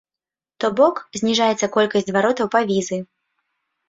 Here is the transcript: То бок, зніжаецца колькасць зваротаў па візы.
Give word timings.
То 0.63 0.69
бок, 0.77 0.95
зніжаецца 1.19 1.69
колькасць 1.75 2.07
зваротаў 2.07 2.49
па 2.57 2.63
візы. 2.73 2.99